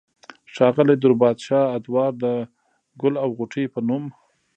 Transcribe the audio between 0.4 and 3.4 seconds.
ښاغلي دور بادشاه ادوار د" ګل او